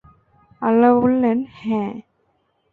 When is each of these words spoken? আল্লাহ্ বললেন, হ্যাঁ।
আল্লাহ্ 0.61 0.95
বললেন, 1.01 1.37
হ্যাঁ। 1.59 1.93